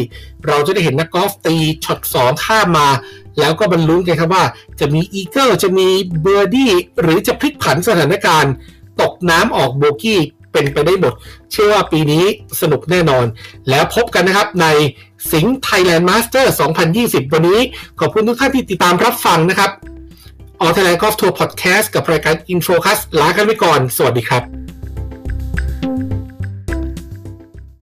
[0.47, 2.87] เราจะได้เห็นนักกอล์ฟตีช็อตสองข้ามมา
[3.39, 4.43] แล้วก็มาลุ้นกันครับว่า
[4.79, 5.87] จะมีอีเกิลจะมี
[6.21, 6.71] เบอร์ดี้
[7.01, 8.53] หรือจะพลิกผันสถานการณ์
[9.01, 11.13] ตกน้ำออกโบกี้ เป็นไปได้หมด
[11.51, 12.23] เชื่อว่าปีนี้
[12.61, 13.25] สนุกแน่นอน
[13.69, 14.67] แล้วพบกันนะครับใน
[15.31, 16.53] สิงห์ไทยแลนด์มาสเตอร์
[16.93, 17.59] 2020 วันนี้
[17.99, 19.71] ขอบคุณทุกท่านที่ติดตามรับฟังนะครับ
[20.61, 24.68] All Thailand Golf Tour Podcast กับรายการ In Focus ลากันไปก่อน สวัสดีครับ